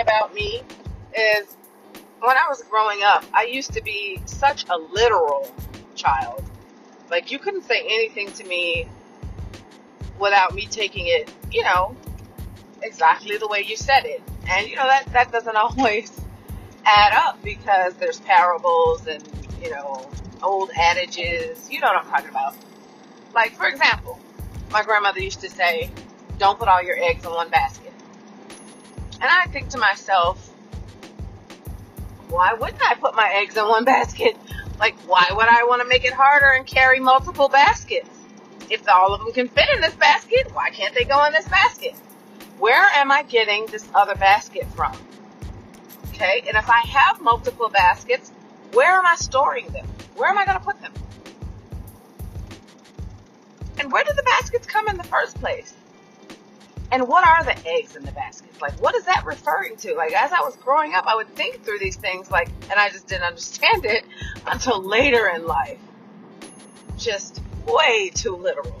about 0.00 0.34
me 0.34 0.62
is 1.16 1.56
when 2.20 2.36
I 2.36 2.46
was 2.48 2.62
growing 2.64 3.02
up, 3.02 3.24
I 3.32 3.44
used 3.44 3.72
to 3.74 3.82
be 3.82 4.20
such 4.26 4.64
a 4.68 4.76
literal 4.76 5.52
child. 5.94 6.42
Like, 7.10 7.30
you 7.30 7.38
couldn't 7.38 7.62
say 7.62 7.80
anything 7.80 8.32
to 8.32 8.44
me 8.44 8.88
without 10.18 10.54
me 10.54 10.66
taking 10.66 11.06
it, 11.06 11.30
you 11.52 11.62
know, 11.62 11.96
exactly 12.82 13.36
the 13.36 13.48
way 13.48 13.64
you 13.66 13.76
said 13.76 14.04
it. 14.04 14.22
And, 14.48 14.68
you 14.68 14.76
know, 14.76 14.86
that, 14.86 15.12
that 15.12 15.30
doesn't 15.30 15.56
always 15.56 16.18
add 16.84 17.12
up 17.12 17.42
because 17.42 17.94
there's 17.94 18.20
parables 18.20 19.06
and, 19.06 19.22
you 19.62 19.70
know, 19.70 20.08
old 20.42 20.70
adages. 20.70 21.70
You 21.70 21.80
know 21.80 21.88
what 21.88 22.04
I'm 22.04 22.10
talking 22.10 22.30
about. 22.30 22.56
Like, 23.34 23.54
for 23.56 23.66
example, 23.66 24.18
my 24.70 24.82
grandmother 24.82 25.20
used 25.20 25.40
to 25.40 25.50
say, 25.50 25.90
don't 26.38 26.58
put 26.58 26.68
all 26.68 26.82
your 26.82 26.96
eggs 26.98 27.24
in 27.24 27.30
one 27.30 27.50
basket. 27.50 27.85
And 29.20 29.24
I 29.24 29.46
think 29.46 29.70
to 29.70 29.78
myself, 29.78 30.52
why 32.28 32.52
wouldn't 32.54 32.82
I 32.82 32.94
put 32.94 33.14
my 33.14 33.30
eggs 33.34 33.56
in 33.56 33.66
one 33.66 33.84
basket? 33.94 34.36
Like, 34.78 34.96
why 35.08 35.26
would 35.30 35.48
I 35.48 35.64
want 35.64 35.82
to 35.82 35.88
make 35.88 36.04
it 36.04 36.12
harder 36.12 36.50
and 36.50 36.66
carry 36.66 37.00
multiple 37.00 37.48
baskets? 37.48 38.10
If 38.68 38.86
all 38.88 39.14
of 39.14 39.20
them 39.20 39.32
can 39.32 39.48
fit 39.48 39.68
in 39.74 39.80
this 39.80 39.94
basket, 39.94 40.52
why 40.52 40.70
can't 40.70 40.94
they 40.94 41.04
go 41.04 41.24
in 41.24 41.32
this 41.32 41.48
basket? 41.48 41.94
Where 42.58 42.84
am 42.94 43.10
I 43.12 43.22
getting 43.22 43.66
this 43.66 43.86
other 43.94 44.14
basket 44.14 44.66
from? 44.74 44.92
Okay, 46.08 46.42
and 46.48 46.56
if 46.56 46.68
I 46.68 46.80
have 46.80 47.20
multiple 47.20 47.68
baskets, 47.68 48.30
where 48.72 48.92
am 48.92 49.06
I 49.06 49.14
storing 49.16 49.68
them? 49.68 49.86
Where 50.16 50.28
am 50.28 50.38
I 50.38 50.44
going 50.44 50.58
to 50.58 50.64
put 50.64 50.80
them? 50.80 50.92
And 53.78 53.92
where 53.92 54.02
did 54.02 54.16
the 54.16 54.22
baskets 54.22 54.66
come 54.66 54.88
in 54.88 54.96
the 54.96 55.04
first 55.04 55.38
place? 55.38 55.74
And 56.92 57.08
what 57.08 57.26
are 57.26 57.42
the 57.44 57.56
eggs 57.68 57.96
in 57.96 58.04
the 58.04 58.12
baskets? 58.12 58.60
Like, 58.60 58.80
what 58.80 58.94
is 58.94 59.04
that 59.04 59.24
referring 59.24 59.76
to? 59.78 59.94
Like, 59.94 60.12
as 60.12 60.32
I 60.32 60.40
was 60.40 60.56
growing 60.56 60.94
up, 60.94 61.06
I 61.06 61.16
would 61.16 61.34
think 61.34 61.64
through 61.64 61.78
these 61.78 61.96
things, 61.96 62.30
like, 62.30 62.48
and 62.70 62.78
I 62.78 62.90
just 62.90 63.08
didn't 63.08 63.24
understand 63.24 63.84
it 63.84 64.04
until 64.46 64.82
later 64.82 65.28
in 65.28 65.46
life. 65.46 65.78
Just 66.96 67.42
way 67.66 68.10
too 68.14 68.36
literal. 68.36 68.80